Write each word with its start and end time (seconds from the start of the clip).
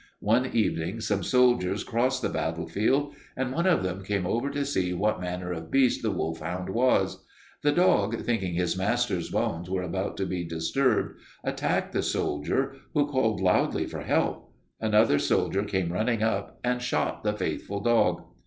One 0.19 0.47
evening 0.47 0.99
some 0.99 1.21
soldiers 1.21 1.83
crossed 1.83 2.23
the 2.23 2.29
battlefield, 2.29 3.13
and 3.37 3.53
one 3.53 3.67
of 3.67 3.83
them 3.83 4.03
came 4.03 4.25
over 4.25 4.49
to 4.49 4.65
see 4.65 4.93
what 4.95 5.21
manner 5.21 5.51
of 5.51 5.69
beast 5.69 6.01
the 6.01 6.09
wolfhound 6.09 6.71
was. 6.71 7.23
The 7.61 7.71
dog, 7.71 8.19
thinking 8.23 8.55
his 8.55 8.75
master's 8.75 9.29
bones 9.29 9.69
were 9.69 9.83
about 9.83 10.17
to 10.17 10.25
be 10.25 10.43
disturbed, 10.43 11.19
attacked 11.43 11.93
the 11.93 12.01
soldier, 12.01 12.73
who 12.95 13.05
called 13.05 13.41
loudly 13.41 13.85
for 13.85 14.01
help. 14.01 14.51
Another 14.79 15.19
soldier 15.19 15.63
came 15.63 15.93
running 15.93 16.23
up 16.23 16.59
and 16.63 16.81
shot 16.81 17.23
the 17.23 17.33
faithful 17.37 17.79
dog. 17.79 18.23